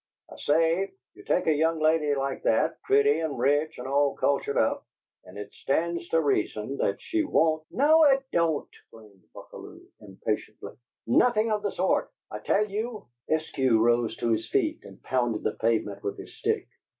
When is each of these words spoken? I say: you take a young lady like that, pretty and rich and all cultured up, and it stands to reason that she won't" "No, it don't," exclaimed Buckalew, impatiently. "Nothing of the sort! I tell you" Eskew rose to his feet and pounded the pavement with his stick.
I 0.31 0.37
say: 0.37 0.93
you 1.13 1.23
take 1.23 1.45
a 1.45 1.53
young 1.53 1.79
lady 1.79 2.15
like 2.15 2.41
that, 2.41 2.81
pretty 2.81 3.19
and 3.19 3.37
rich 3.37 3.77
and 3.77 3.85
all 3.87 4.15
cultured 4.15 4.57
up, 4.57 4.83
and 5.25 5.37
it 5.37 5.53
stands 5.53 6.09
to 6.09 6.19
reason 6.19 6.77
that 6.77 6.99
she 6.99 7.23
won't" 7.23 7.65
"No, 7.71 8.05
it 8.05 8.23
don't," 8.31 8.67
exclaimed 8.81 9.21
Buckalew, 9.31 9.79
impatiently. 9.99 10.73
"Nothing 11.05 11.51
of 11.51 11.61
the 11.61 11.69
sort! 11.69 12.11
I 12.31 12.39
tell 12.39 12.67
you" 12.67 13.09
Eskew 13.29 13.79
rose 13.79 14.15
to 14.15 14.31
his 14.31 14.49
feet 14.49 14.79
and 14.83 15.03
pounded 15.03 15.43
the 15.43 15.51
pavement 15.53 16.01
with 16.01 16.17
his 16.17 16.33
stick. 16.35 16.67